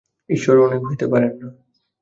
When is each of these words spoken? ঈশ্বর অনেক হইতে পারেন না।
ঈশ্বর 0.29 0.55
অনেক 0.59 0.81
হইতে 0.85 1.05
পারেন 1.07 1.33
না। 1.37 1.47